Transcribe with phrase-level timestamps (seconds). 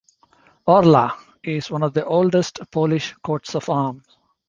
[0.65, 4.07] "Orla" is one of the oldest Polish coats of arms.